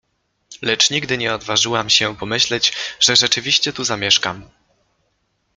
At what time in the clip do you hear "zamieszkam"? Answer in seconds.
3.83-4.49